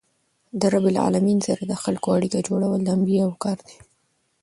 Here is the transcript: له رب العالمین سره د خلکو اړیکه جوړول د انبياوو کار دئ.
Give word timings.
له 0.59 0.65
رب 0.73 0.85
العالمین 0.93 1.39
سره 1.47 1.61
د 1.65 1.73
خلکو 1.83 2.07
اړیکه 2.17 2.45
جوړول 2.47 2.79
د 2.83 2.87
انبياوو 2.97 3.41
کار 3.43 3.57
دئ. 3.67 3.77